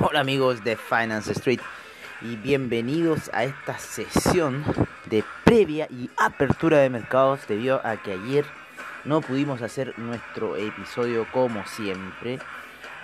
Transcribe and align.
Hola 0.00 0.20
amigos 0.20 0.62
de 0.62 0.76
Finance 0.76 1.32
Street 1.32 1.58
y 2.22 2.36
bienvenidos 2.36 3.32
a 3.34 3.42
esta 3.42 3.80
sesión 3.80 4.62
de 5.06 5.24
previa 5.42 5.88
y 5.90 6.08
apertura 6.16 6.78
de 6.78 6.88
mercados 6.88 7.48
debido 7.48 7.84
a 7.84 7.96
que 7.96 8.12
ayer 8.12 8.44
no 9.04 9.20
pudimos 9.20 9.60
hacer 9.60 9.98
nuestro 9.98 10.54
episodio 10.54 11.26
como 11.32 11.66
siempre. 11.66 12.38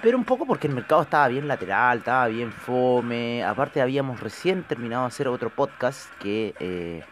Pero 0.03 0.17
un 0.17 0.25
poco 0.25 0.47
porque 0.47 0.69
el 0.69 0.75
mercado 0.75 1.03
estaba 1.03 1.27
bien 1.27 1.49
lateral, 1.49 1.99
estaba 1.99 2.29
bien 2.29 2.53
fome. 2.53 3.43
Aparte 3.43 3.81
habíamos 3.81 4.21
recién 4.21 4.63
terminado 4.63 5.03
de 5.03 5.09
hacer 5.09 5.27
otro 5.27 5.51
podcast 5.51 6.09
que 6.21 6.55
eh, 6.61 7.03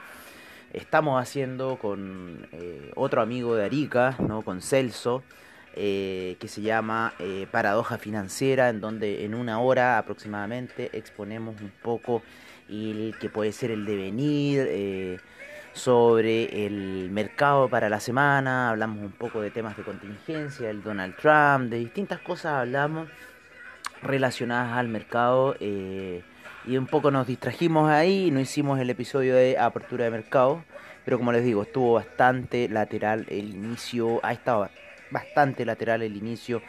estamos 0.73 1.21
haciendo 1.21 1.77
con 1.77 2.47
eh, 2.53 2.93
otro 2.95 3.21
amigo 3.21 3.57
de 3.57 3.65
Arica, 3.65 4.15
¿no? 4.21 4.43
con 4.43 4.63
Celso. 4.63 5.25
Eh, 5.75 6.37
que 6.39 6.49
se 6.49 6.61
llama 6.61 7.15
eh, 7.19 7.47
Paradoja 7.51 7.97
Financiera, 7.97 8.69
en 8.69 8.83
donde 8.83 9.25
en 9.25 9.35
una 9.35 9.59
hora 9.59 9.97
aproximadamente 9.97 10.91
exponemos 10.93 11.63
un 11.63 11.73
poco 11.83 12.23
el 12.69 13.15
que 13.19 13.31
puede 13.31 13.53
ser 13.53 13.71
el 13.71 13.87
devenir 13.87 14.67
eh, 14.69 15.19
sobre 15.73 16.67
el 16.67 17.09
mercado 17.11 17.71
para 17.71 17.89
la 17.89 18.01
semana, 18.01 18.69
hablamos 18.69 19.03
un 19.03 19.13
poco 19.13 19.41
de 19.41 19.51
temas 19.51 19.75
de 19.79 19.83
contingencia, 19.83 20.69
el 20.69 20.83
Donald 20.83 21.17
Trump, 21.17 21.71
de 21.71 21.79
distintas 21.79 22.21
cosas 22.21 22.53
hablamos 22.53 23.09
relacionadas 24.03 24.77
al 24.77 24.89
mercado 24.89 25.57
y 25.59 26.77
un 26.77 26.87
poco 26.87 27.11
nos 27.11 27.27
distrajimos 27.27 27.89
ahí, 27.89 28.31
no 28.31 28.41
hicimos 28.41 28.79
el 28.79 28.91
episodio 28.91 29.35
de 29.37 29.57
apertura 29.59 30.05
de 30.05 30.11
mercado, 30.11 30.63
pero 31.07 31.17
como 31.17 31.33
les 31.33 31.45
digo, 31.45 31.63
estuvo 31.63 31.95
bastante 31.95 32.69
lateral 32.69 33.25
el 33.31 33.55
inicio, 33.55 34.21
ha 34.23 34.35
estado 34.35 34.69
bastante 35.13 35.65
lateral 35.65 36.03
el 36.03 36.17
inicio 36.17 36.63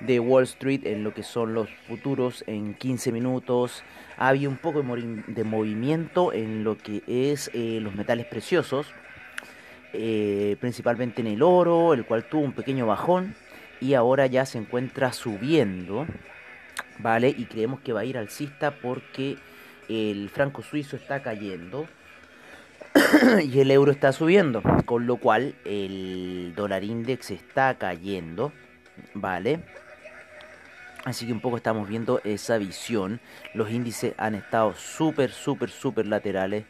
de 0.00 0.20
Wall 0.20 0.44
Street 0.44 0.82
en 0.84 1.04
lo 1.04 1.14
que 1.14 1.22
son 1.22 1.54
los 1.54 1.70
futuros 1.88 2.44
en 2.46 2.74
15 2.74 3.12
minutos. 3.12 3.82
Había 4.16 4.48
un 4.48 4.56
poco 4.56 4.82
de, 4.82 5.44
movimiento 5.44 6.32
en 6.32 6.64
lo 6.64 6.76
que 6.76 7.02
es 7.06 7.50
eh, 7.54 7.78
los 7.80 7.94
metales 7.94 8.26
preciosos, 8.26 8.86
eh, 9.92 10.56
principalmente 10.60 11.20
en 11.20 11.28
el 11.28 11.42
oro, 11.42 11.94
el 11.94 12.04
cual 12.04 12.24
tuvo 12.24 12.42
un 12.42 12.52
pequeño 12.52 12.86
bajón 12.86 13.34
y 13.80 13.94
ahora 13.94 14.26
ya 14.26 14.46
se 14.46 14.58
encuentra 14.58 15.12
subiendo, 15.12 16.06
¿vale? 16.98 17.28
Y 17.28 17.44
creemos 17.44 17.80
que 17.80 17.92
va 17.92 18.00
a 18.00 18.04
ir 18.04 18.18
alcista 18.18 18.72
porque 18.72 19.36
el 19.88 20.30
franco 20.30 20.62
suizo 20.62 20.96
está 20.96 21.22
cayendo. 21.22 21.86
y 23.42 23.60
el 23.60 23.70
euro 23.70 23.90
está 23.90 24.12
subiendo, 24.12 24.62
con 24.84 25.06
lo 25.06 25.16
cual 25.16 25.54
el 25.64 26.52
dólar 26.56 26.84
index 26.84 27.30
está 27.30 27.74
cayendo, 27.74 28.52
¿vale? 29.14 29.60
Así 31.04 31.26
que 31.26 31.32
un 31.32 31.40
poco 31.40 31.56
estamos 31.56 31.88
viendo 31.88 32.20
esa 32.24 32.56
visión. 32.56 33.20
Los 33.52 33.70
índices 33.70 34.14
han 34.16 34.34
estado 34.34 34.74
súper, 34.74 35.30
súper, 35.30 35.70
súper 35.70 36.06
laterales 36.06 36.64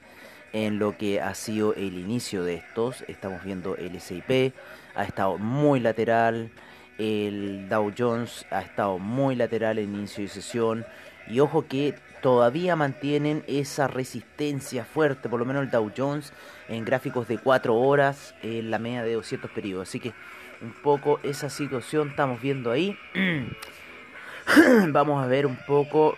en 0.53 0.79
lo 0.79 0.97
que 0.97 1.21
ha 1.21 1.35
sido 1.35 1.75
el 1.75 1.99
inicio 1.99 2.43
de 2.43 2.55
estos. 2.55 3.05
Estamos 3.07 3.45
viendo 3.45 3.77
el 3.77 4.01
SIP, 4.01 4.55
ha 4.95 5.05
estado 5.05 5.39
muy 5.39 5.79
lateral. 5.79 6.51
El 6.99 7.69
Dow 7.69 7.93
Jones 7.97 8.47
ha 8.51 8.63
estado 8.63 8.99
muy 8.99 9.37
lateral 9.37 9.79
en 9.79 9.95
inicio 9.95 10.25
de 10.25 10.31
sesión. 10.31 10.87
Y 11.27 11.41
ojo 11.41 11.67
que 11.67 11.95
todavía 12.21 12.77
mantienen 12.77 13.45
esa 13.47 13.87
resistencia 13.87 14.85
fuerte, 14.85 15.29
por 15.29 15.39
lo 15.39 15.47
menos 15.47 15.63
el 15.63 15.71
Dow 15.71 15.93
Jones 15.97 16.33
en 16.69 16.85
gráficos 16.85 17.29
de 17.29 17.39
4 17.39 17.75
horas 17.75 18.35
en 18.43 18.71
la 18.71 18.79
media 18.79 19.03
de 19.03 19.13
200 19.13 19.51
periodos. 19.51 19.89
Así 19.89 20.01
que 20.01 20.15
un 20.63 20.73
poco 20.73 21.21
esa 21.23 21.51
situación 21.51 22.09
estamos 22.09 22.41
viendo 22.41 22.71
ahí. 22.71 22.97
Vamos 24.89 25.23
a 25.23 25.27
ver 25.27 25.47
un 25.47 25.59
poco 25.67 26.17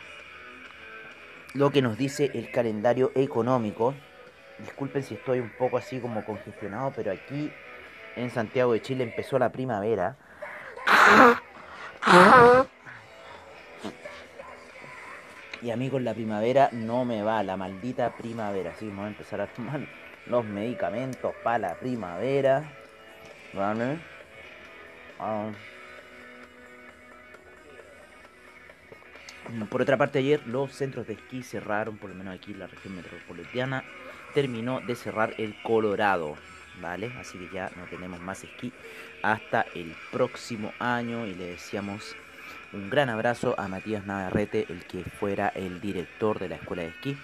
lo 1.55 1.71
que 1.71 1.83
nos 1.83 1.97
dice 1.99 2.31
el 2.35 2.51
calendario 2.51 3.13
económico. 3.15 3.95
Disculpen 4.59 5.03
si 5.03 5.15
estoy 5.15 5.41
un 5.41 5.51
poco 5.59 5.77
así 5.77 5.99
como 5.99 6.25
congestionado, 6.25 6.93
pero 6.95 7.13
aquí 7.13 7.51
en 8.15 8.31
Santiago 8.31 8.73
de 8.73 8.83
Chile 8.83 9.05
empezó 9.05 9.39
la 9.39 9.51
primavera. 9.51 10.17
Y 15.63 15.71
amigos, 15.71 16.03
la 16.03 16.15
primavera 16.15 16.69
no 16.73 17.05
me 17.05 17.23
va, 17.23 17.43
la 17.43 17.57
maldita 17.57 18.15
primavera. 18.15 18.73
Así 18.73 18.89
vamos 18.89 19.07
a 19.07 19.09
empezar 19.09 19.41
a 19.41 19.47
tomar 19.47 19.81
los 20.27 20.45
medicamentos 20.45 21.35
para 21.43 21.59
la 21.59 21.75
primavera. 21.75 22.71
¿Vale? 23.55 23.99
Ah. 25.19 25.51
Por 29.71 29.81
otra 29.81 29.97
parte, 29.97 30.19
ayer 30.19 30.47
los 30.47 30.73
centros 30.73 31.07
de 31.07 31.15
esquí 31.15 31.43
cerraron, 31.43 31.97
por 31.97 32.11
lo 32.11 32.17
menos 32.17 32.35
aquí 32.35 32.53
en 32.53 32.59
la 32.59 32.67
región 32.67 32.97
metropolitana. 32.97 33.85
Terminó 34.35 34.81
de 34.81 34.95
cerrar 34.95 35.35
el 35.39 35.55
Colorado, 35.63 36.37
¿vale? 36.83 37.13
Así 37.19 37.39
que 37.39 37.49
ya 37.55 37.71
no 37.77 37.85
tenemos 37.85 38.21
más 38.21 38.45
esquí 38.45 38.73
hasta 39.23 39.65
el 39.75 39.95
próximo 40.13 40.73
año. 40.79 41.27
Y 41.27 41.35
le 41.35 41.47
decíamos 41.47 42.15
un 42.73 42.91
gran 42.91 43.09
abrazo 43.09 43.55
a 43.59 43.69
Matías 43.69 44.07
Navarrete, 44.07 44.67
el 44.69 44.85
que 44.85 45.05
fuera 45.05 45.49
el 45.49 45.81
director 45.81 46.39
de 46.39 46.49
la 46.49 46.57
escuela 46.57 46.83
de 46.83 46.89
esquí, 46.89 47.17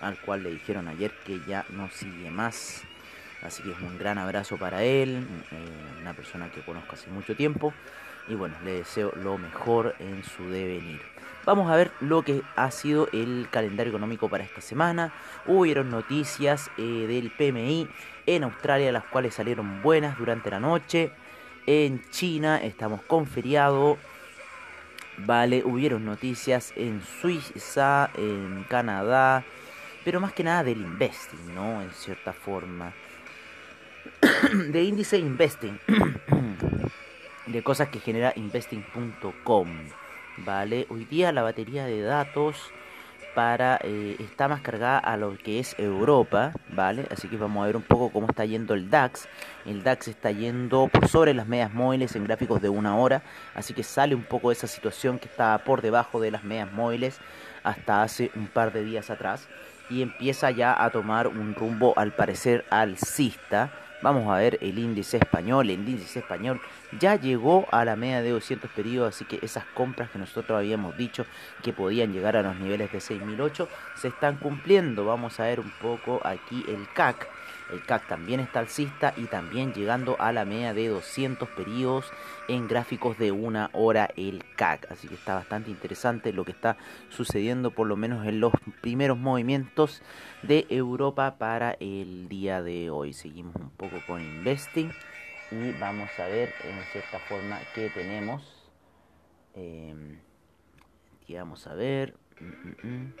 al 0.00 0.18
cual 0.18 0.42
le 0.42 0.50
dijeron 0.50 0.88
ayer 0.88 1.12
que 1.24 1.40
ya 1.46 1.64
no 1.70 1.88
sigue 1.90 2.30
más. 2.30 2.82
Así 3.42 3.62
que 3.62 3.70
es 3.70 3.80
un 3.80 3.98
gran 3.98 4.18
abrazo 4.18 4.56
para 4.58 4.82
él, 4.82 5.26
eh, 5.50 6.00
una 6.00 6.12
persona 6.12 6.50
que 6.50 6.60
conozco 6.60 6.94
hace 6.94 7.10
mucho 7.10 7.34
tiempo. 7.34 7.72
Y 8.28 8.34
bueno, 8.34 8.54
le 8.64 8.74
deseo 8.74 9.12
lo 9.16 9.38
mejor 9.38 9.94
en 9.98 10.22
su 10.22 10.48
devenir. 10.50 11.00
Vamos 11.46 11.70
a 11.70 11.76
ver 11.76 11.90
lo 12.00 12.22
que 12.22 12.42
ha 12.54 12.70
sido 12.70 13.08
el 13.12 13.48
calendario 13.50 13.90
económico 13.90 14.28
para 14.28 14.44
esta 14.44 14.60
semana. 14.60 15.12
Hubieron 15.46 15.90
noticias 15.90 16.70
eh, 16.76 16.82
del 16.82 17.30
PMI 17.30 17.88
en 18.26 18.44
Australia, 18.44 18.92
las 18.92 19.04
cuales 19.04 19.34
salieron 19.34 19.80
buenas 19.80 20.18
durante 20.18 20.50
la 20.50 20.60
noche. 20.60 21.10
En 21.66 22.02
China 22.10 22.58
estamos 22.62 23.00
con 23.02 23.26
feriado. 23.26 23.96
Vale, 25.18 25.62
hubieron 25.64 26.04
noticias 26.04 26.72
en 26.76 27.02
Suiza, 27.02 28.10
en 28.16 28.64
Canadá, 28.68 29.44
pero 30.04 30.20
más 30.20 30.32
que 30.32 30.44
nada 30.44 30.64
del 30.64 30.80
investing, 30.80 31.54
¿no? 31.54 31.82
En 31.82 31.90
cierta 31.92 32.32
forma. 32.32 32.92
de 34.70 34.82
índice 34.82 35.18
investing. 35.18 35.78
de 37.46 37.62
cosas 37.62 37.88
que 37.88 38.00
genera 38.00 38.32
investing.com. 38.36 39.68
Vale, 40.38 40.86
hoy 40.88 41.04
día 41.04 41.32
la 41.32 41.42
batería 41.42 41.84
de 41.84 42.00
datos 42.00 42.72
para 43.34 43.78
eh, 43.82 44.16
está 44.18 44.48
más 44.48 44.60
cargada 44.60 44.98
a 44.98 45.16
lo 45.16 45.36
que 45.36 45.58
es 45.58 45.74
Europa, 45.78 46.52
¿vale? 46.68 47.06
Así 47.10 47.28
que 47.28 47.36
vamos 47.36 47.62
a 47.62 47.66
ver 47.66 47.76
un 47.76 47.82
poco 47.82 48.10
cómo 48.10 48.26
está 48.28 48.44
yendo 48.44 48.74
el 48.74 48.90
DAX. 48.90 49.28
El 49.66 49.82
DAX 49.82 50.08
está 50.08 50.30
yendo 50.30 50.88
por 50.88 51.08
sobre 51.08 51.34
las 51.34 51.46
medias 51.46 51.72
móviles 51.72 52.16
en 52.16 52.24
gráficos 52.24 52.60
de 52.60 52.68
una 52.68 52.96
hora, 52.96 53.22
así 53.54 53.74
que 53.74 53.82
sale 53.82 54.14
un 54.14 54.24
poco 54.24 54.48
de 54.48 54.54
esa 54.54 54.66
situación 54.66 55.18
que 55.18 55.28
estaba 55.28 55.58
por 55.58 55.82
debajo 55.82 56.20
de 56.20 56.30
las 56.30 56.44
medias 56.44 56.72
móviles 56.72 57.18
hasta 57.62 58.02
hace 58.02 58.30
un 58.34 58.46
par 58.46 58.72
de 58.72 58.84
días 58.84 59.10
atrás 59.10 59.48
y 59.90 60.02
empieza 60.02 60.50
ya 60.50 60.82
a 60.82 60.90
tomar 60.90 61.26
un 61.26 61.54
rumbo 61.54 61.92
al 61.96 62.12
parecer 62.12 62.64
alcista, 62.70 63.72
Vamos 64.02 64.28
a 64.28 64.38
ver 64.38 64.58
el 64.62 64.78
índice 64.78 65.18
español. 65.18 65.68
El 65.68 65.88
índice 65.88 66.20
español 66.20 66.60
ya 66.98 67.16
llegó 67.16 67.66
a 67.70 67.84
la 67.84 67.96
media 67.96 68.22
de 68.22 68.30
200 68.30 68.70
periodos, 68.70 69.14
así 69.14 69.24
que 69.24 69.38
esas 69.42 69.64
compras 69.74 70.10
que 70.10 70.18
nosotros 70.18 70.58
habíamos 70.58 70.96
dicho 70.96 71.26
que 71.62 71.72
podían 71.72 72.12
llegar 72.12 72.36
a 72.36 72.42
los 72.42 72.56
niveles 72.56 72.90
de 72.92 73.00
6008 73.00 73.68
se 73.96 74.08
están 74.08 74.36
cumpliendo. 74.36 75.04
Vamos 75.04 75.38
a 75.38 75.44
ver 75.44 75.60
un 75.60 75.72
poco 75.80 76.20
aquí 76.24 76.64
el 76.68 76.88
CAC. 76.94 77.28
El 77.72 77.84
CAC 77.84 78.08
también 78.08 78.40
está 78.40 78.60
alcista 78.60 79.14
y 79.16 79.26
también 79.26 79.72
llegando 79.72 80.16
a 80.18 80.32
la 80.32 80.44
media 80.44 80.74
de 80.74 80.88
200 80.88 81.48
periodos 81.50 82.10
en 82.48 82.68
gráficos 82.68 83.18
de 83.18 83.32
una 83.32 83.70
hora 83.72 84.10
el 84.16 84.44
CAC. 84.56 84.90
Así 84.90 85.08
que 85.08 85.14
está 85.14 85.34
bastante 85.34 85.70
interesante 85.70 86.32
lo 86.32 86.44
que 86.44 86.52
está 86.52 86.76
sucediendo 87.08 87.70
por 87.70 87.86
lo 87.86 87.96
menos 87.96 88.26
en 88.26 88.40
los 88.40 88.52
primeros 88.80 89.18
movimientos 89.18 90.02
de 90.42 90.66
Europa 90.68 91.36
para 91.38 91.76
el 91.80 92.28
día 92.28 92.62
de 92.62 92.90
hoy. 92.90 93.12
Seguimos 93.12 93.54
un 93.56 93.70
poco 93.70 93.96
con 94.06 94.20
Investing 94.20 94.90
y 95.50 95.72
vamos 95.78 96.10
a 96.18 96.26
ver 96.26 96.52
en 96.64 96.82
cierta 96.92 97.18
forma 97.20 97.58
qué 97.74 97.90
tenemos. 97.90 98.70
Eh, 99.54 100.18
vamos 101.28 101.66
a 101.66 101.74
ver. 101.74 102.14
Mm, 102.40 102.44
mm, 102.46 102.88
mm. 102.88 103.14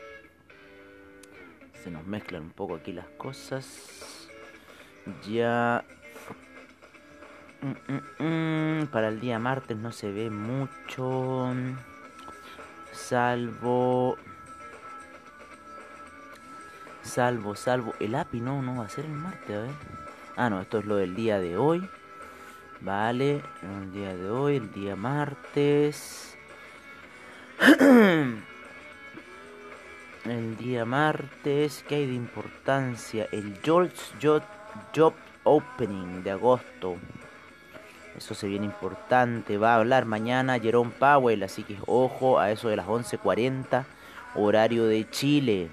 Se 1.82 1.90
nos 1.90 2.06
mezclan 2.06 2.42
un 2.42 2.50
poco 2.50 2.74
aquí 2.74 2.92
las 2.92 3.08
cosas 3.16 4.19
ya. 5.22 5.84
Mm, 7.62 7.92
mm, 7.92 8.80
mm, 8.82 8.86
para 8.86 9.08
el 9.08 9.20
día 9.20 9.38
martes 9.38 9.76
no 9.76 9.92
se 9.92 10.10
ve 10.10 10.30
mucho. 10.30 11.52
Salvo. 12.92 14.16
Salvo 17.02 17.56
salvo 17.56 17.94
el 17.98 18.14
API 18.14 18.40
no 18.40 18.62
no 18.62 18.76
va 18.76 18.84
a 18.84 18.88
ser 18.88 19.04
el 19.04 19.12
martes 19.12 19.56
a 19.56 19.62
ver. 19.62 19.70
Ah 20.36 20.48
no 20.48 20.60
esto 20.60 20.78
es 20.78 20.84
lo 20.84 20.96
del 20.96 21.14
día 21.14 21.38
de 21.38 21.56
hoy. 21.56 21.88
Vale 22.80 23.42
el 23.62 23.92
día 23.92 24.14
de 24.16 24.30
hoy 24.30 24.56
el 24.56 24.72
día 24.72 24.96
martes. 24.96 26.36
El 30.24 30.56
día 30.58 30.84
martes 30.84 31.82
¿qué 31.88 31.94
hay 31.96 32.06
de 32.06 32.12
importancia 32.12 33.26
el 33.32 33.58
George 33.62 33.96
Jot 34.22 34.44
Job 34.94 35.14
Opening 35.44 36.22
de 36.22 36.30
agosto. 36.32 36.96
Eso 38.16 38.34
se 38.34 38.48
viene 38.48 38.66
importante. 38.66 39.56
Va 39.56 39.74
a 39.74 39.76
hablar 39.76 40.04
mañana 40.04 40.58
Jerome 40.58 40.90
Powell, 40.98 41.42
así 41.42 41.62
que 41.62 41.78
ojo 41.86 42.38
a 42.38 42.50
eso 42.50 42.68
de 42.68 42.76
las 42.76 42.86
11.40, 42.86 43.84
horario 44.34 44.86
de 44.86 45.08
Chile. 45.08 45.70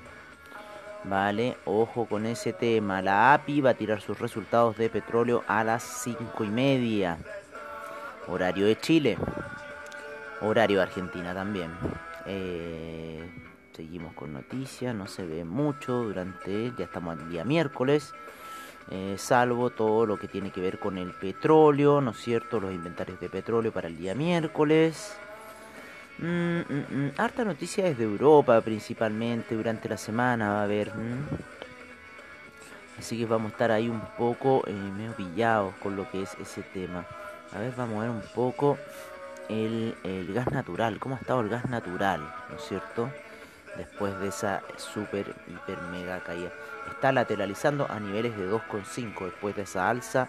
Vale, 1.03 1.57
ojo 1.65 2.05
con 2.05 2.25
ese 2.25 2.53
tema. 2.53 3.01
La 3.01 3.33
API 3.33 3.61
va 3.61 3.71
a 3.71 3.73
tirar 3.75 4.01
sus 4.01 4.19
resultados 4.19 4.77
de 4.77 4.89
petróleo 4.89 5.44
a 5.47 5.63
las 5.63 5.83
5 5.83 6.44
y 6.44 6.49
media. 6.49 7.17
Horario 8.27 8.65
de 8.65 8.77
Chile. 8.77 9.17
Horario 10.41 10.77
de 10.77 10.83
Argentina 10.83 11.33
también. 11.33 11.71
Eh, 12.25 13.25
seguimos 13.73 14.13
con 14.13 14.33
noticias. 14.33 14.94
No 14.94 15.07
se 15.07 15.25
ve 15.25 15.45
mucho 15.45 16.03
durante. 16.03 16.73
Ya 16.77 16.85
estamos 16.85 17.17
el 17.17 17.29
día 17.29 17.45
miércoles. 17.45 18.13
Eh, 18.89 19.16
salvo 19.18 19.69
todo 19.69 20.06
lo 20.06 20.18
que 20.18 20.28
tiene 20.28 20.50
que 20.51 20.62
ver 20.62 20.80
con 20.80 20.98
el 20.98 21.12
petróleo, 21.12 22.00
¿no 22.00 22.12
es 22.12 22.18
cierto? 22.18 22.60
Los 22.60 22.74
inventarios 22.74 23.19
de 23.19 23.30
petróleo 23.30 23.72
para 23.72 23.88
el 23.88 23.98
día 23.98 24.16
miércoles. 24.16 25.18
Mm, 26.19 26.60
mm, 26.60 26.86
mm. 26.89 27.12
Harta 27.18 27.44
noticia 27.44 27.84
desde 27.84 28.04
Europa 28.04 28.60
principalmente 28.62 29.56
durante 29.56 29.89
la 29.89 29.98
semana 29.98 30.50
va 30.50 30.62
a 30.62 30.63
haber. 30.63 30.92
Así 32.98 33.18
que 33.18 33.25
vamos 33.25 33.51
a 33.51 33.54
estar 33.54 33.72
ahí 33.72 33.89
un 33.89 34.01
poco 34.18 34.63
eh, 34.66 34.74
medio 34.74 35.13
pillados 35.13 35.75
con 35.75 35.95
lo 35.95 36.10
que 36.10 36.24
es 36.24 36.36
ese 36.42 36.63
tema. 36.63 37.06
A 37.54 37.60
ver, 37.60 37.74
vamos 37.75 37.98
a 37.98 38.01
ver 38.01 38.10
un 38.10 38.24
poco 38.33 38.78
el, 39.50 39.95
el 40.04 40.33
gas 40.33 40.50
natural. 40.51 40.98
¿Cómo 40.98 41.16
ha 41.16 41.19
estado 41.19 41.42
el 41.42 41.50
gas 41.50 41.69
natural? 41.69 42.22
¿No 42.50 42.56
es 42.56 42.63
cierto? 42.63 43.10
Después 43.77 44.19
de 44.19 44.29
esa 44.29 44.63
super, 44.77 45.35
hiper, 45.47 45.81
mega 45.91 46.19
caída. 46.19 46.51
Está 46.89 47.12
lateralizando 47.12 47.89
a 47.89 48.00
niveles 48.00 48.38
de 48.38 48.50
2,5 48.50 49.25
después 49.25 49.56
de 49.56 49.63
esa 49.63 49.89
alza 49.89 50.27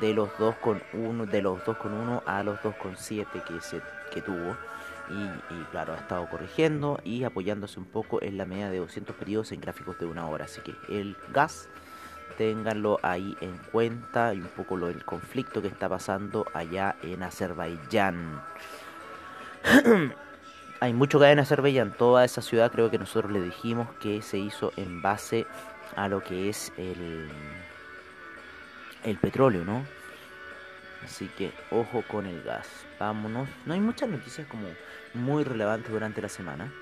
de 0.00 0.14
los 0.14 0.30
2,1 0.38 1.26
de 1.26 1.42
los 1.42 1.60
2,1 1.60 2.22
a 2.26 2.42
los 2.42 2.58
2,7 2.60 3.44
que 3.44 3.60
se 3.60 3.80
que 4.12 4.22
tuvo. 4.22 4.56
Y, 5.10 5.64
claro 5.70 5.92
ha 5.92 5.96
estado 5.96 6.26
corrigiendo 6.28 6.98
y 7.04 7.24
apoyándose 7.24 7.78
un 7.78 7.86
poco 7.86 8.22
en 8.22 8.38
la 8.38 8.46
media 8.46 8.70
de 8.70 8.78
200 8.78 9.14
periodos 9.16 9.52
en 9.52 9.60
gráficos 9.60 9.98
de 9.98 10.06
una 10.06 10.26
hora. 10.28 10.46
Así 10.46 10.60
que 10.60 10.74
el 10.88 11.16
gas 11.32 11.68
ténganlo 12.38 12.98
ahí 13.02 13.36
en 13.40 13.58
cuenta 13.70 14.32
y 14.32 14.38
un 14.38 14.48
poco 14.48 14.76
lo 14.76 14.86
del 14.86 15.04
conflicto 15.04 15.60
que 15.60 15.68
está 15.68 15.88
pasando 15.88 16.46
allá 16.54 16.96
en 17.02 17.22
Azerbaiyán 17.22 18.42
hay 20.82 20.94
mucho 20.94 21.20
que 21.20 21.26
hay 21.26 21.32
en 21.32 21.38
Azerbaiyán 21.38 21.92
toda 21.92 22.24
esa 22.24 22.42
ciudad 22.42 22.72
creo 22.72 22.90
que 22.90 22.98
nosotros 22.98 23.30
le 23.30 23.40
dijimos 23.40 23.88
que 24.00 24.20
se 24.20 24.38
hizo 24.38 24.72
en 24.76 25.00
base 25.00 25.46
a 25.94 26.08
lo 26.08 26.24
que 26.24 26.48
es 26.48 26.72
el, 26.76 27.30
el 29.04 29.16
petróleo, 29.18 29.64
¿no? 29.64 29.86
Así 31.04 31.28
que 31.38 31.52
ojo 31.70 32.02
con 32.08 32.26
el 32.26 32.42
gas. 32.42 32.66
Vámonos. 32.98 33.48
No 33.64 33.74
hay 33.74 33.80
muchas 33.80 34.08
noticias 34.08 34.44
como 34.48 34.66
muy 35.14 35.44
relevantes 35.44 35.92
durante 35.92 36.20
la 36.20 36.28
semana. 36.28 36.72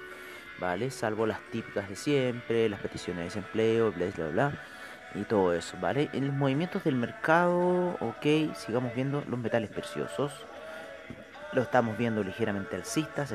¿Vale? 0.58 0.90
Salvo 0.90 1.26
las 1.26 1.40
típicas 1.50 1.86
de 1.86 1.96
siempre, 1.96 2.70
las 2.70 2.80
peticiones 2.80 3.18
de 3.18 3.24
desempleo, 3.24 3.92
bla, 3.92 4.06
bla, 4.16 4.28
bla. 4.28 4.52
Y 5.14 5.24
todo 5.24 5.52
eso, 5.52 5.76
¿vale? 5.78 6.08
En 6.14 6.26
los 6.26 6.34
movimientos 6.34 6.84
del 6.84 6.94
mercado, 6.94 7.98
ok, 8.00 8.54
sigamos 8.54 8.94
viendo 8.94 9.22
los 9.28 9.38
metales 9.38 9.68
preciosos. 9.68 10.32
Lo 11.52 11.60
estamos 11.60 11.98
viendo 11.98 12.22
ligeramente 12.22 12.76
alcistas. 12.76 13.34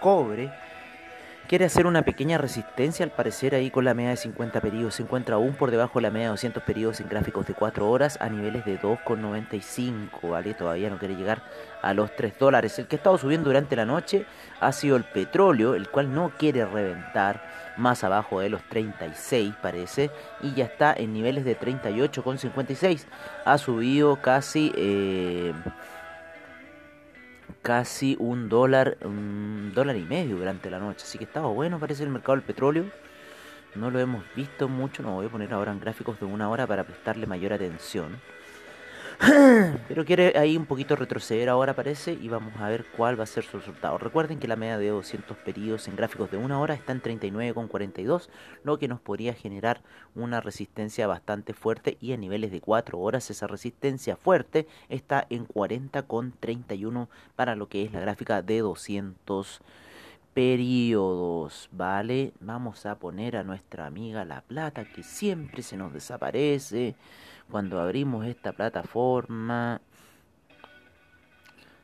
Cobre 0.00 0.50
quiere 1.48 1.64
hacer 1.64 1.86
una 1.86 2.02
pequeña 2.02 2.36
resistencia 2.36 3.06
al 3.06 3.10
parecer 3.10 3.54
ahí 3.54 3.70
con 3.70 3.86
la 3.86 3.94
media 3.94 4.10
de 4.10 4.16
50 4.18 4.60
periodos. 4.60 4.96
Se 4.96 5.02
encuentra 5.02 5.36
aún 5.36 5.54
por 5.54 5.70
debajo 5.70 5.98
de 5.98 6.02
la 6.02 6.10
media 6.10 6.26
de 6.26 6.32
200 6.32 6.62
periodos 6.62 7.00
en 7.00 7.08
gráficos 7.08 7.46
de 7.46 7.54
4 7.54 7.88
horas 7.88 8.18
a 8.20 8.28
niveles 8.28 8.66
de 8.66 8.78
2,95, 8.78 10.28
¿vale? 10.28 10.52
Todavía 10.52 10.90
no 10.90 10.98
quiere 10.98 11.16
llegar 11.16 11.42
a 11.80 11.94
los 11.94 12.14
3 12.14 12.38
dólares. 12.38 12.78
El 12.78 12.86
que 12.86 12.96
ha 12.96 12.98
estado 12.98 13.16
subiendo 13.16 13.48
durante 13.48 13.76
la 13.76 13.86
noche 13.86 14.26
ha 14.60 14.72
sido 14.72 14.96
el 14.96 15.04
petróleo, 15.04 15.74
el 15.74 15.88
cual 15.88 16.14
no 16.14 16.32
quiere 16.38 16.66
reventar 16.66 17.42
más 17.78 18.04
abajo 18.04 18.40
de 18.40 18.50
los 18.50 18.62
36 18.64 19.54
parece 19.62 20.10
y 20.42 20.52
ya 20.52 20.64
está 20.64 20.92
en 20.92 21.14
niveles 21.14 21.46
de 21.46 21.58
38,56. 21.58 23.06
Ha 23.46 23.56
subido 23.56 24.20
casi... 24.20 24.70
Eh, 24.76 25.54
casi 27.62 28.16
un 28.18 28.48
dólar, 28.48 28.98
un 29.04 29.72
dólar 29.74 29.96
y 29.96 30.02
medio 30.02 30.36
durante 30.36 30.70
la 30.70 30.78
noche. 30.78 31.04
Así 31.04 31.18
que 31.18 31.24
estaba 31.24 31.48
bueno, 31.48 31.78
parece 31.78 32.04
el 32.04 32.10
mercado 32.10 32.36
del 32.36 32.44
petróleo. 32.44 32.84
No 33.74 33.90
lo 33.90 34.00
hemos 34.00 34.24
visto 34.34 34.68
mucho, 34.68 35.02
no 35.02 35.14
voy 35.14 35.26
a 35.26 35.28
poner 35.28 35.52
ahora 35.52 35.72
en 35.72 35.80
gráficos 35.80 36.18
de 36.18 36.26
una 36.26 36.48
hora 36.48 36.66
para 36.66 36.84
prestarle 36.84 37.26
mayor 37.26 37.52
atención. 37.52 38.20
Pero 39.88 40.04
quiere 40.04 40.38
ahí 40.38 40.56
un 40.56 40.66
poquito 40.66 40.94
retroceder 40.94 41.48
ahora 41.48 41.74
parece 41.74 42.12
y 42.12 42.28
vamos 42.28 42.54
a 42.58 42.68
ver 42.68 42.86
cuál 42.96 43.18
va 43.18 43.24
a 43.24 43.26
ser 43.26 43.44
su 43.44 43.58
resultado. 43.58 43.98
Recuerden 43.98 44.38
que 44.38 44.46
la 44.46 44.56
media 44.56 44.78
de 44.78 44.88
200 44.90 45.36
periodos 45.38 45.88
en 45.88 45.96
gráficos 45.96 46.30
de 46.30 46.36
una 46.36 46.60
hora 46.60 46.74
está 46.74 46.92
en 46.92 47.02
39,42, 47.02 48.28
lo 48.62 48.78
que 48.78 48.86
nos 48.86 49.00
podría 49.00 49.34
generar 49.34 49.82
una 50.14 50.40
resistencia 50.40 51.06
bastante 51.06 51.52
fuerte 51.52 51.98
y 52.00 52.12
a 52.12 52.16
niveles 52.16 52.52
de 52.52 52.60
4 52.60 52.98
horas 52.98 53.28
esa 53.30 53.48
resistencia 53.48 54.16
fuerte 54.16 54.68
está 54.88 55.26
en 55.30 55.48
40,31 55.48 57.08
para 57.34 57.56
lo 57.56 57.68
que 57.68 57.82
es 57.84 57.92
la 57.92 58.00
gráfica 58.00 58.42
de 58.42 58.60
200 58.60 59.60
periodos, 60.32 61.68
¿vale? 61.72 62.32
Vamos 62.38 62.86
a 62.86 62.96
poner 62.96 63.36
a 63.36 63.42
nuestra 63.42 63.86
amiga 63.86 64.24
La 64.24 64.42
Plata 64.42 64.84
que 64.84 65.02
siempre 65.02 65.62
se 65.64 65.76
nos 65.76 65.92
desaparece 65.92 66.94
cuando 67.50 67.80
abrimos 67.80 68.26
esta 68.26 68.52
plataforma, 68.52 69.80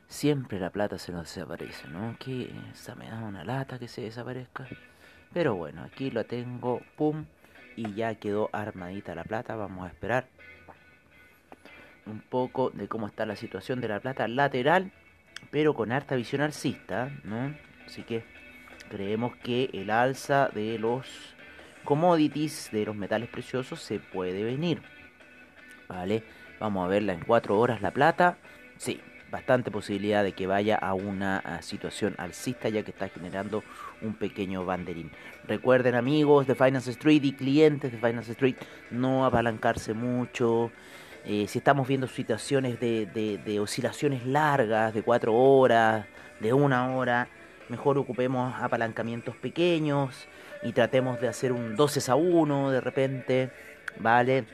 siempre 0.07 0.59
la 0.59 0.69
plata 0.69 0.97
se 0.97 1.11
nos 1.11 1.23
desaparece, 1.23 1.87
¿no? 1.87 2.15
Que 2.19 2.51
esa 2.71 2.95
me 2.95 3.09
da 3.09 3.19
una 3.19 3.43
lata 3.43 3.79
que 3.79 3.87
se 3.87 4.01
desaparezca. 4.01 4.67
Pero 5.33 5.55
bueno, 5.55 5.83
aquí 5.83 6.11
lo 6.11 6.25
tengo, 6.25 6.81
pum, 6.95 7.25
y 7.75 7.93
ya 7.93 8.15
quedó 8.15 8.49
armadita 8.53 9.15
la 9.15 9.23
plata. 9.23 9.55
Vamos 9.55 9.85
a 9.85 9.89
esperar 9.89 10.27
un 12.05 12.21
poco 12.21 12.69
de 12.69 12.87
cómo 12.87 13.07
está 13.07 13.25
la 13.25 13.35
situación 13.35 13.81
de 13.81 13.87
la 13.87 13.99
plata 13.99 14.27
lateral, 14.27 14.91
pero 15.51 15.73
con 15.73 15.91
harta 15.91 16.15
visión 16.15 16.41
alcista, 16.41 17.11
¿no? 17.23 17.55
Así 17.85 18.03
que 18.03 18.23
creemos 18.89 19.35
que 19.37 19.69
el 19.73 19.89
alza 19.89 20.49
de 20.53 20.77
los 20.79 21.35
commodities, 21.83 22.69
de 22.71 22.85
los 22.85 22.95
metales 22.95 23.29
preciosos, 23.29 23.81
se 23.81 23.99
puede 23.99 24.43
venir. 24.43 24.81
¿Vale? 25.87 26.23
Vamos 26.59 26.85
a 26.85 26.87
verla 26.87 27.13
en 27.13 27.21
4 27.21 27.57
horas 27.59 27.81
la 27.81 27.91
plata. 27.91 28.37
Sí, 28.77 29.01
bastante 29.31 29.71
posibilidad 29.71 30.23
de 30.23 30.31
que 30.31 30.47
vaya 30.47 30.77
a 30.77 30.93
una 30.93 31.61
situación 31.61 32.15
alcista 32.17 32.69
ya 32.69 32.83
que 32.83 32.91
está 32.91 33.09
generando 33.09 33.63
un 34.01 34.13
pequeño 34.13 34.65
banderín. 34.65 35.11
Recuerden 35.47 35.95
amigos 35.95 36.47
de 36.47 36.55
Finance 36.55 36.91
Street 36.91 37.23
y 37.23 37.33
clientes 37.33 37.91
de 37.91 37.97
Finance 37.97 38.31
Street 38.31 38.55
no 38.91 39.25
apalancarse 39.25 39.93
mucho. 39.93 40.71
Eh, 41.25 41.47
si 41.47 41.57
estamos 41.57 41.87
viendo 41.87 42.07
situaciones 42.07 42.79
de, 42.79 43.07
de, 43.43 43.59
oscilaciones 43.59 44.25
largas, 44.25 44.93
de 44.93 45.01
cuatro 45.01 45.33
horas, 45.33 46.05
de 46.39 46.53
una 46.53 46.95
hora, 46.95 47.27
mejor 47.67 47.97
ocupemos 47.97 48.53
apalancamientos 48.61 49.35
pequeños 49.35 50.27
y 50.61 50.71
tratemos 50.71 51.19
de 51.19 51.27
hacer 51.27 51.51
un 51.51 51.75
12 51.75 52.11
a 52.11 52.15
1 52.15 52.71
de 52.71 52.79
repente, 52.79 53.49
¿vale? 53.99 54.45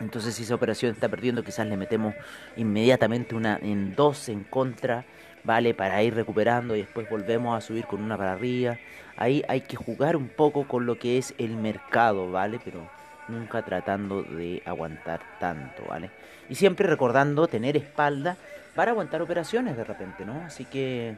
Entonces 0.00 0.34
si 0.34 0.42
esa 0.42 0.54
operación 0.54 0.92
está 0.92 1.08
perdiendo, 1.08 1.44
quizás 1.44 1.66
le 1.66 1.76
metemos 1.76 2.14
inmediatamente 2.56 3.34
una 3.34 3.58
en 3.62 3.94
2 3.94 4.28
en 4.30 4.44
contra, 4.44 5.04
¿vale? 5.44 5.74
Para 5.74 6.02
ir 6.02 6.14
recuperando 6.14 6.74
y 6.74 6.80
después 6.80 7.08
volvemos 7.08 7.56
a 7.56 7.60
subir 7.60 7.86
con 7.86 8.02
una 8.02 8.16
para 8.16 8.32
arriba. 8.32 8.78
Ahí 9.16 9.44
hay 9.48 9.60
que 9.60 9.76
jugar 9.76 10.16
un 10.16 10.28
poco 10.28 10.66
con 10.66 10.86
lo 10.86 10.98
que 10.98 11.18
es 11.18 11.34
el 11.38 11.56
mercado, 11.56 12.30
¿vale? 12.30 12.58
Pero 12.64 12.88
nunca 13.28 13.62
tratando 13.62 14.22
de 14.22 14.62
aguantar 14.64 15.20
tanto, 15.38 15.84
¿vale? 15.88 16.10
Y 16.48 16.54
siempre 16.54 16.86
recordando 16.86 17.46
tener 17.46 17.76
espalda 17.76 18.36
para 18.74 18.92
aguantar 18.92 19.22
operaciones 19.22 19.76
de 19.76 19.84
repente, 19.84 20.24
¿no? 20.24 20.42
Así 20.44 20.64
que, 20.64 21.14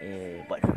eh, 0.00 0.44
bueno, 0.48 0.68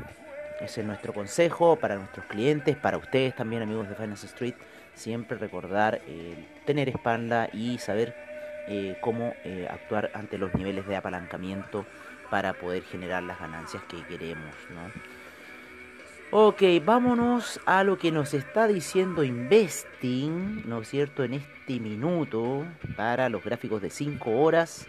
ese 0.61 0.81
es 0.81 0.87
nuestro 0.87 1.13
consejo 1.13 1.75
para 1.75 1.95
nuestros 1.95 2.25
clientes, 2.25 2.75
para 2.77 2.97
ustedes 2.97 3.35
también, 3.35 3.61
amigos 3.61 3.89
de 3.89 3.95
Finance 3.95 4.25
Street. 4.27 4.55
Siempre 4.95 5.37
recordar 5.37 6.01
eh, 6.07 6.35
tener 6.65 6.89
espalda 6.89 7.49
y 7.53 7.77
saber 7.77 8.15
eh, 8.67 8.97
cómo 9.01 9.35
actuar 9.69 10.09
ante 10.13 10.37
los 10.37 10.53
niveles 10.55 10.87
de 10.87 10.95
apalancamiento 10.95 11.85
para 12.29 12.53
poder 12.53 12.83
generar 12.83 13.21
las 13.23 13.39
ganancias 13.39 13.83
que 13.83 14.01
queremos, 14.07 14.55
¿no? 14.73 15.15
Ok, 16.31 16.63
vámonos 16.83 17.61
a 17.65 17.83
lo 17.83 17.97
que 17.97 18.11
nos 18.11 18.33
está 18.33 18.67
diciendo 18.67 19.23
Investing, 19.23 20.67
¿no 20.67 20.81
es 20.81 20.89
cierto?, 20.89 21.23
en 21.23 21.35
este 21.35 21.79
minuto 21.79 22.65
para 22.97 23.29
los 23.29 23.43
gráficos 23.43 23.81
de 23.81 23.89
5 23.89 24.31
horas, 24.31 24.87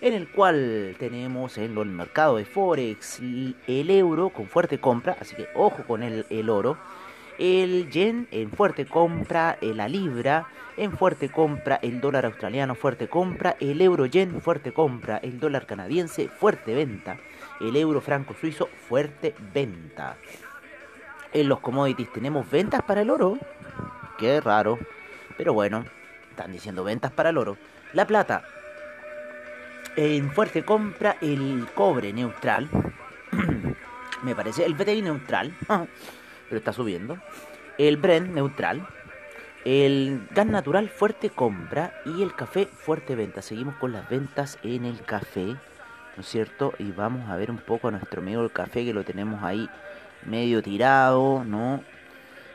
en 0.00 0.12
el 0.12 0.28
cual 0.28 0.94
tenemos 0.98 1.56
en 1.56 1.76
el 1.76 1.86
mercado 1.86 2.36
de 2.36 2.44
Forex 2.44 3.20
el 3.20 3.90
euro 3.90 4.28
con 4.28 4.46
fuerte 4.46 4.78
compra, 4.78 5.16
así 5.18 5.34
que 5.34 5.48
ojo 5.54 5.82
con 5.84 6.02
el 6.02 6.50
oro, 6.50 6.76
el 7.38 7.90
yen 7.90 8.28
en 8.30 8.50
fuerte 8.50 8.86
compra, 8.86 9.58
la 9.60 9.88
libra 9.88 10.48
en 10.76 10.96
fuerte 10.96 11.30
compra, 11.30 11.78
el 11.82 12.00
dólar 12.00 12.26
australiano 12.26 12.74
fuerte 12.74 13.08
compra, 13.08 13.56
el 13.60 13.80
euro 13.80 14.06
yen 14.06 14.40
fuerte 14.40 14.72
compra, 14.72 15.18
el 15.18 15.40
dólar 15.40 15.66
canadiense 15.66 16.28
fuerte 16.28 16.74
venta, 16.74 17.18
el 17.60 17.76
euro 17.76 18.00
franco 18.00 18.34
suizo 18.38 18.68
fuerte 18.88 19.34
venta 19.54 20.16
en 21.40 21.48
los 21.48 21.60
commodities 21.60 22.10
tenemos 22.12 22.50
ventas 22.50 22.82
para 22.82 23.02
el 23.02 23.10
oro. 23.10 23.38
Qué 24.18 24.40
raro. 24.40 24.78
Pero 25.36 25.52
bueno, 25.52 25.84
están 26.30 26.50
diciendo 26.50 26.82
ventas 26.82 27.12
para 27.12 27.28
el 27.28 27.36
oro. 27.36 27.58
La 27.92 28.06
plata. 28.06 28.42
En 29.96 30.30
fuerte 30.30 30.64
compra 30.64 31.16
el 31.20 31.66
cobre 31.74 32.12
neutral. 32.12 32.68
Me 34.22 34.34
parece. 34.34 34.64
El 34.64 34.74
BTI 34.74 35.02
neutral. 35.02 35.54
pero 36.48 36.58
está 36.58 36.72
subiendo. 36.72 37.18
El 37.78 37.96
Brent 37.96 38.34
neutral. 38.34 38.86
El 39.64 40.28
gas 40.30 40.46
natural 40.46 40.88
fuerte 40.88 41.30
compra 41.30 41.92
y 42.04 42.22
el 42.22 42.34
café 42.34 42.66
fuerte 42.66 43.16
venta. 43.16 43.42
Seguimos 43.42 43.74
con 43.76 43.92
las 43.92 44.08
ventas 44.08 44.58
en 44.62 44.84
el 44.84 45.00
café, 45.02 45.44
¿no 45.44 46.20
es 46.20 46.26
cierto? 46.26 46.72
Y 46.78 46.92
vamos 46.92 47.28
a 47.28 47.36
ver 47.36 47.50
un 47.50 47.58
poco 47.58 47.88
a 47.88 47.90
nuestro 47.90 48.22
amigo 48.22 48.42
el 48.42 48.52
café 48.52 48.84
que 48.84 48.92
lo 48.94 49.02
tenemos 49.02 49.42
ahí 49.42 49.68
medio 50.24 50.62
tirado, 50.62 51.42
¿no? 51.44 51.82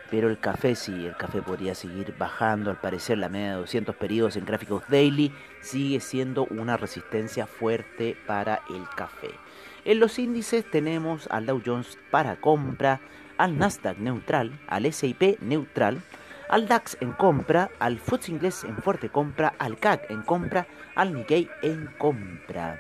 Pero 0.10 0.30
el 0.30 0.40
café 0.40 0.76
sí, 0.76 1.06
el 1.06 1.16
café 1.16 1.42
podría 1.42 1.76
seguir 1.76 2.14
bajando. 2.18 2.70
Al 2.70 2.80
parecer 2.80 3.18
la 3.18 3.30
media 3.30 3.52
de 3.52 3.58
200 3.58 3.96
periodos 3.96 4.36
en 4.36 4.46
gráficos 4.46 4.84
daily 4.90 5.34
sigue 5.62 6.00
siendo 6.02 6.46
una 6.46 6.78
resistencia 6.78 7.48
fuerte 7.48 8.18
para 8.28 8.62
el 8.70 8.84
café. 8.96 9.32
En 9.84 10.00
los 10.00 10.20
índices 10.20 10.70
tenemos 10.70 11.28
al 11.32 11.46
Dow 11.46 11.62
Jones 11.66 11.98
para 12.12 12.36
compra, 12.36 13.00
al 13.42 13.58
Nasdaq 13.58 13.98
neutral, 13.98 14.52
al 14.68 14.86
S&P 14.86 15.40
neutral, 15.42 16.00
al 16.48 16.68
DAX 16.68 16.96
en 17.02 17.12
compra, 17.14 17.72
al 17.80 17.98
FTSE 17.98 18.32
inglés 18.34 18.64
en 18.64 18.78
fuerte 18.78 19.10
compra, 19.10 19.56
al 19.58 19.80
CAC 19.80 20.12
en 20.12 20.22
compra, 20.22 20.68
al 20.94 21.12
Nikkei 21.16 21.50
en 21.64 21.88
compra. 21.98 22.80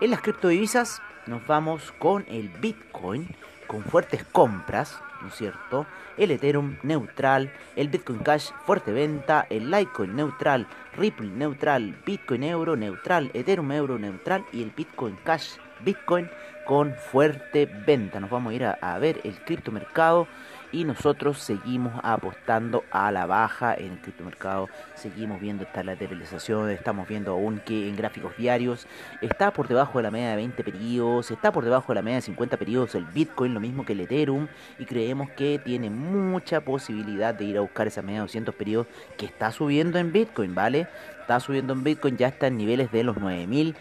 En 0.00 0.10
las 0.12 0.20
criptodivisas 0.20 1.02
nos 1.26 1.44
vamos 1.48 1.90
con 1.98 2.24
el 2.28 2.50
Bitcoin 2.60 3.34
con 3.66 3.82
fuertes 3.82 4.22
compras, 4.30 5.02
¿no 5.22 5.28
es 5.28 5.34
cierto? 5.34 5.86
El 6.16 6.30
Ethereum 6.30 6.76
neutral, 6.84 7.52
el 7.74 7.88
Bitcoin 7.88 8.20
Cash 8.20 8.50
fuerte 8.66 8.92
venta, 8.92 9.44
el 9.50 9.72
Litecoin 9.72 10.14
neutral, 10.14 10.68
Ripple 10.96 11.30
neutral, 11.30 12.00
Bitcoin 12.06 12.44
Euro 12.44 12.76
neutral, 12.76 13.32
Ethereum 13.34 13.72
Euro 13.72 13.98
neutral 13.98 14.44
y 14.52 14.62
el 14.62 14.70
Bitcoin 14.70 15.16
Cash 15.24 15.56
Bitcoin 15.84 16.28
con 16.70 16.94
fuerte 16.94 17.66
venta. 17.66 18.20
Nos 18.20 18.30
vamos 18.30 18.52
a 18.52 18.54
ir 18.54 18.64
a, 18.64 18.98
ver 18.98 19.20
el 19.24 19.34
criptomercado 19.40 20.28
y 20.70 20.84
nosotros 20.84 21.38
seguimos 21.38 21.92
apostando 22.04 22.84
a 22.92 23.10
la 23.10 23.26
baja 23.26 23.74
en 23.74 23.90
el 23.92 24.00
criptomercado, 24.00 24.68
seguimos 24.94 25.40
viendo 25.40 25.64
esta 25.64 25.82
lateralización, 25.82 26.70
estamos 26.70 27.08
viendo 27.08 27.32
aún 27.32 27.58
que 27.58 27.88
en 27.88 27.96
gráficos 27.96 28.36
diarios 28.36 28.86
está 29.20 29.52
por 29.52 29.66
debajo 29.66 29.98
de 29.98 30.04
la 30.04 30.12
media 30.12 30.30
de 30.30 30.36
20 30.36 30.62
periodos, 30.62 31.32
está 31.32 31.50
por 31.50 31.64
debajo 31.64 31.88
de 31.88 31.96
la 31.96 32.02
media 32.02 32.18
de 32.18 32.22
50 32.22 32.56
periodos 32.56 32.94
el 32.94 33.04
Bitcoin, 33.06 33.52
lo 33.52 33.58
mismo 33.58 33.84
que 33.84 33.94
el 33.94 34.00
Ethereum, 34.00 34.46
y 34.78 34.84
creemos 34.84 35.28
que 35.30 35.58
tiene 35.58 35.90
mucha 35.90 36.60
posibilidad 36.60 37.34
de 37.34 37.46
ir 37.46 37.58
a 37.58 37.62
buscar 37.62 37.88
esa 37.88 38.02
media 38.02 38.20
de 38.20 38.26
200 38.26 38.54
periodos 38.54 38.86
que 39.16 39.26
está 39.26 39.50
subiendo 39.50 39.98
en 39.98 40.12
Bitcoin, 40.12 40.54
¿vale? 40.54 40.86
Está 41.20 41.40
subiendo 41.40 41.72
en 41.72 41.82
Bitcoin, 41.82 42.16
ya 42.16 42.28
está 42.28 42.46
en 42.46 42.56
niveles 42.56 42.92
de 42.92 43.02
los 43.02 43.16
9000 43.16 43.74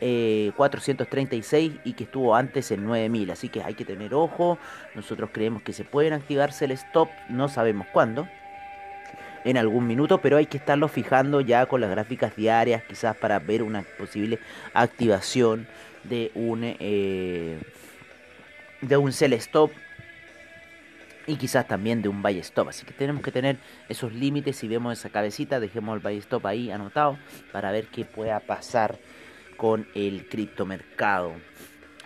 436 0.00 1.72
eh, 1.72 1.80
y 1.84 1.92
que 1.92 2.04
estuvo 2.04 2.34
antes 2.34 2.70
en 2.70 2.86
9000. 2.86 3.30
Así 3.30 3.48
que 3.48 3.62
hay 3.62 3.74
que 3.74 3.84
tener 3.84 4.14
ojo. 4.14 4.58
Nosotros 4.94 5.30
creemos 5.32 5.62
que 5.62 5.72
se 5.72 5.84
pueden 5.84 6.12
activarse 6.12 6.64
el 6.64 6.72
stop, 6.72 7.08
no 7.28 7.48
sabemos 7.48 7.86
cuándo. 7.92 8.26
En 9.44 9.56
algún 9.56 9.86
minuto, 9.86 10.20
pero 10.20 10.36
hay 10.36 10.46
que 10.46 10.58
estarlo 10.58 10.88
fijando 10.88 11.40
ya 11.40 11.64
con 11.66 11.80
las 11.80 11.90
gráficas 11.90 12.36
diarias, 12.36 12.82
quizás 12.84 13.16
para 13.16 13.38
ver 13.38 13.62
una 13.62 13.82
posible 13.98 14.38
activación 14.74 15.66
de 16.04 16.30
un 16.34 16.60
eh, 16.62 17.58
de 18.82 18.96
un 18.96 19.12
sell 19.12 19.32
stop 19.34 19.70
y 21.26 21.36
quizás 21.36 21.66
también 21.68 22.02
de 22.02 22.08
un 22.08 22.22
buy 22.22 22.38
stop. 22.38 22.68
Así 22.68 22.84
que 22.84 22.92
tenemos 22.92 23.22
que 23.22 23.32
tener 23.32 23.56
esos 23.88 24.12
límites. 24.12 24.56
Si 24.56 24.68
vemos 24.68 24.98
esa 24.98 25.10
cabecita, 25.10 25.60
dejemos 25.60 25.94
el 25.94 26.00
buy 26.00 26.18
stop 26.18 26.46
ahí 26.46 26.70
anotado 26.70 27.18
para 27.52 27.70
ver 27.70 27.86
qué 27.86 28.04
pueda 28.04 28.40
pasar 28.40 28.98
con 29.60 29.86
el 29.94 30.26
criptomercado. 30.26 31.34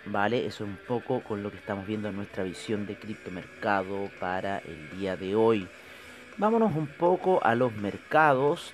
¿Vale? 0.07 0.45
Eso 0.45 0.65
es 0.65 0.69
un 0.69 0.77
poco 0.87 1.21
con 1.21 1.41
lo 1.41 1.51
que 1.51 1.57
estamos 1.57 1.87
viendo 1.87 2.09
en 2.09 2.17
nuestra 2.17 2.43
visión 2.43 2.85
de 2.85 2.95
criptomercado 2.95 4.09
para 4.19 4.57
el 4.57 4.89
día 4.99 5.15
de 5.15 5.35
hoy. 5.35 5.65
Vámonos 6.37 6.75
un 6.75 6.87
poco 6.87 7.41
a 7.45 7.55
los 7.55 7.73
mercados 7.73 8.73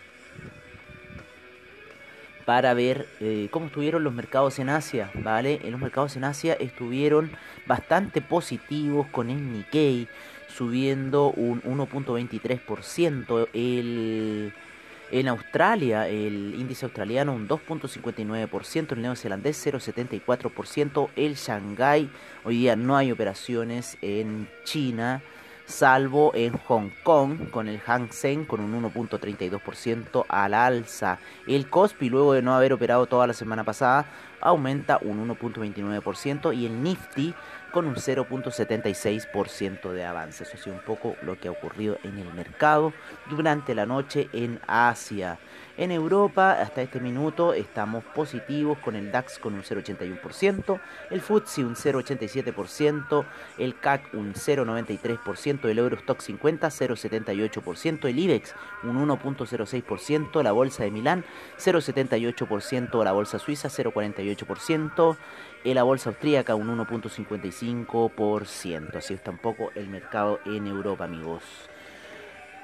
para 2.43 2.73
ver 2.73 3.07
eh, 3.19 3.49
cómo 3.51 3.67
estuvieron 3.67 4.03
los 4.03 4.15
mercados 4.15 4.57
en 4.57 4.69
Asia, 4.69 5.11
¿vale? 5.13 5.61
En 5.63 5.71
los 5.71 5.79
mercados 5.79 6.15
en 6.15 6.23
Asia 6.23 6.53
estuvieron 6.59 7.29
bastante 7.67 8.19
positivos 8.19 9.05
con 9.11 9.29
el 9.29 9.53
Nikkei 9.53 10.07
subiendo 10.49 11.29
un 11.29 11.61
1.23%, 11.61 13.47
el 13.53 14.53
en 15.11 15.27
Australia, 15.27 16.07
el 16.07 16.55
índice 16.57 16.85
australiano 16.85 17.33
un 17.33 17.47
2.59%, 17.47 18.93
el 18.93 19.01
neozelandés 19.01 19.65
0.74%, 19.65 21.09
el 21.15 21.35
Shanghai, 21.35 22.09
hoy 22.43 22.57
día 22.57 22.75
no 22.75 22.95
hay 22.95 23.11
operaciones 23.11 23.97
en 24.01 24.47
China, 24.63 25.21
salvo 25.65 26.31
en 26.33 26.57
Hong 26.57 26.89
Kong 27.03 27.49
con 27.49 27.67
el 27.67 27.79
Hang 27.79 28.11
Seng 28.11 28.45
con 28.45 28.61
un 28.61 28.83
1.32% 28.83 30.25
al 30.27 30.53
alza. 30.53 31.19
El 31.47 31.69
Kospi, 31.69 32.09
luego 32.09 32.33
de 32.33 32.41
no 32.41 32.55
haber 32.55 32.73
operado 32.73 33.05
toda 33.05 33.27
la 33.27 33.33
semana 33.33 33.63
pasada, 33.63 34.05
aumenta 34.41 34.99
un 35.01 35.27
1.29% 35.29 36.55
y 36.55 36.65
el 36.65 36.81
Nifty 36.81 37.33
con 37.71 37.87
un 37.87 37.95
0.76% 37.95 39.91
de 39.91 40.05
avance. 40.05 40.43
Eso 40.43 40.53
ha 40.55 40.57
sido 40.57 40.75
un 40.75 40.81
poco 40.81 41.15
lo 41.21 41.39
que 41.39 41.47
ha 41.47 41.51
ocurrido 41.51 41.97
en 42.03 42.19
el 42.19 42.33
mercado 42.33 42.93
durante 43.29 43.73
la 43.73 43.85
noche 43.85 44.29
en 44.33 44.59
Asia. 44.67 45.39
En 45.77 45.91
Europa, 45.91 46.51
hasta 46.51 46.81
este 46.81 46.99
minuto, 46.99 47.53
estamos 47.53 48.03
positivos 48.03 48.77
con 48.79 48.95
el 48.95 49.11
DAX 49.11 49.39
con 49.39 49.53
un 49.53 49.63
0,81%, 49.63 50.79
el 51.09 51.21
FTSE 51.21 51.63
un 51.63 51.75
0,87%, 51.75 53.25
el 53.57 53.79
CAC 53.79 54.13
un 54.13 54.33
0,93%, 54.33 55.69
el 55.69 55.79
Eurostock 55.79 56.19
50 56.19 56.67
0,78%, 56.67 58.05
el 58.07 58.19
IBEX 58.19 58.53
un 58.83 59.07
1,06%, 59.07 60.43
la 60.43 60.51
Bolsa 60.51 60.83
de 60.83 60.91
Milán 60.91 61.23
0,78%, 61.57 63.03
la 63.03 63.13
Bolsa 63.13 63.39
Suiza 63.39 63.69
0,48%, 63.69 65.17
y 65.63 65.73
la 65.73 65.83
Bolsa 65.83 66.09
Austríaca 66.09 66.55
un 66.55 66.77
1,55%. 66.77 67.60
Así 68.95 69.13
está 69.13 69.29
un 69.29 69.37
poco 69.37 69.71
el 69.75 69.87
mercado 69.87 70.39
en 70.45 70.65
Europa, 70.65 71.03
amigos. 71.03 71.43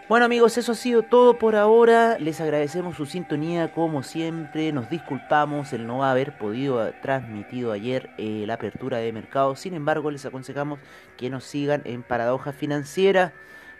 Bueno 0.09 0.25
amigos, 0.25 0.57
eso 0.57 0.71
ha 0.71 0.75
sido 0.75 1.03
todo 1.03 1.37
por 1.37 1.55
ahora. 1.55 2.17
Les 2.17 2.41
agradecemos 2.41 2.95
su 2.95 3.05
sintonía 3.05 3.73
como 3.73 4.01
siempre. 4.01 4.71
Nos 4.71 4.89
disculpamos 4.89 5.71
el 5.73 5.85
no 5.85 6.03
haber 6.03 6.37
podido 6.39 6.91
transmitido 7.01 7.73
ayer 7.73 8.09
eh, 8.17 8.45
la 8.47 8.55
apertura 8.55 8.97
de 8.97 9.13
mercado. 9.13 9.55
Sin 9.55 9.75
embargo, 9.75 10.09
les 10.09 10.25
aconsejamos 10.25 10.79
que 11.17 11.29
nos 11.29 11.43
sigan 11.43 11.81
en 11.85 12.01
Paradoja 12.01 12.51
Financiera, 12.51 13.33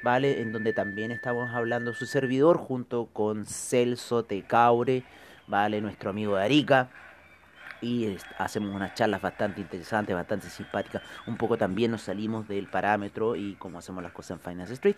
¿vale? 0.04 0.42
En 0.42 0.52
donde 0.52 0.74
también 0.74 1.12
estamos 1.12 1.50
hablando 1.52 1.94
su 1.94 2.06
servidor 2.06 2.58
junto 2.58 3.08
con 3.08 3.46
Celso 3.46 4.24
Tecaure, 4.24 5.04
¿vale? 5.48 5.82
Nuestro 5.82 6.12
amigo 6.12 6.36
de 6.36 6.44
Arica 6.44 6.90
y 7.82 8.18
hacemos 8.38 8.74
unas 8.74 8.94
charlas 8.94 9.22
bastante 9.22 9.62
interesantes, 9.62 10.16
bastante 10.16 10.50
simpáticas. 10.50 11.02
Un 11.26 11.38
poco 11.38 11.58
también 11.58 11.92
nos 11.92 12.02
salimos 12.02 12.48
del 12.48 12.68
parámetro 12.68 13.36
y 13.36 13.56
cómo 13.56 13.80
hacemos 13.80 14.04
las 14.04 14.12
cosas 14.12 14.38
en 14.38 14.40
Finance 14.40 14.74
Street. 14.74 14.98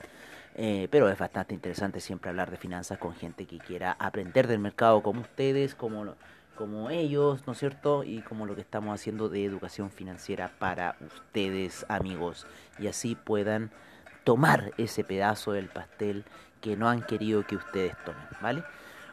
Eh, 0.56 0.88
pero 0.92 1.10
es 1.10 1.18
bastante 1.18 1.54
interesante 1.54 2.00
siempre 2.00 2.30
hablar 2.30 2.52
de 2.52 2.58
finanzas 2.58 2.98
con 2.98 3.16
gente 3.16 3.46
que 3.46 3.60
quiera 3.60 3.96
aprender 4.00 4.48
del 4.48 4.60
mercado 4.60 5.02
como 5.04 5.22
ustedes, 5.22 5.76
como, 5.76 6.16
como 6.56 6.90
ellos, 6.90 7.46
¿no 7.46 7.54
es 7.54 7.60
cierto? 7.60 8.04
Y 8.04 8.22
como 8.22 8.46
lo 8.46 8.56
que 8.56 8.62
estamos 8.62 8.94
haciendo 8.94 9.30
de 9.30 9.46
educación 9.46 9.92
financiera 9.92 10.52
para 10.60 10.96
ustedes, 11.02 11.86
amigos. 11.88 12.48
Y 12.80 12.88
así 12.88 13.16
puedan 13.16 13.72
tomar 14.24 14.74
ese 14.78 15.04
pedazo 15.04 15.52
del 15.52 15.68
pastel 15.68 16.26
que 16.62 16.76
no 16.76 16.90
han 16.90 17.02
querido 17.04 17.46
que 17.46 17.56
ustedes 17.56 17.94
tomen, 18.04 18.22
¿vale? 18.42 18.64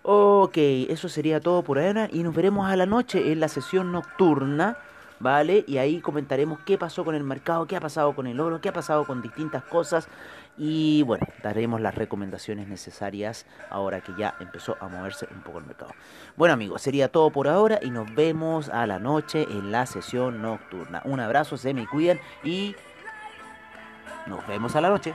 Ok, 0.09 0.57
eso 0.57 1.09
sería 1.09 1.41
todo 1.41 1.65
por 1.65 1.81
ahora 1.81 2.09
y 2.13 2.23
nos 2.23 2.33
veremos 2.33 2.71
a 2.71 2.77
la 2.77 2.87
noche 2.87 3.33
en 3.33 3.41
la 3.41 3.49
sesión 3.49 3.91
nocturna, 3.91 4.79
¿vale? 5.19 5.65
Y 5.67 5.79
ahí 5.79 6.01
comentaremos 6.01 6.61
qué 6.61 6.79
pasó 6.79 7.05
con 7.05 7.17
el 7.17 7.25
mercado, 7.25 7.67
qué 7.67 7.75
ha 7.75 7.81
pasado 7.81 8.15
con 8.15 8.29
el 8.29 8.39
oro, 8.39 8.61
qué 8.61 8.69
ha 8.69 8.73
pasado 8.73 9.05
con 9.05 9.21
distintas 9.21 9.65
cosas 9.65 10.07
y 10.57 11.03
bueno, 11.03 11.27
daremos 11.43 11.81
las 11.81 11.97
recomendaciones 11.97 12.69
necesarias 12.69 13.47
ahora 13.69 14.01
que 14.01 14.13
ya 14.17 14.37
empezó 14.39 14.77
a 14.79 14.87
moverse 14.87 15.27
un 15.35 15.43
poco 15.43 15.59
el 15.59 15.67
mercado. 15.67 15.91
Bueno 16.37 16.55
amigos, 16.55 16.83
sería 16.83 17.09
todo 17.09 17.31
por 17.31 17.49
ahora 17.49 17.81
y 17.83 17.91
nos 17.91 18.15
vemos 18.15 18.69
a 18.69 18.87
la 18.87 19.01
noche 19.01 19.45
en 19.51 19.73
la 19.73 19.87
sesión 19.87 20.41
nocturna. 20.41 21.03
Un 21.05 21.19
abrazo, 21.19 21.57
se 21.57 21.75
me 21.75 21.85
cuidan 21.89 22.21
y 22.45 22.77
nos 24.29 24.47
vemos 24.47 24.77
a 24.77 24.81
la 24.81 24.89
noche. 24.89 25.15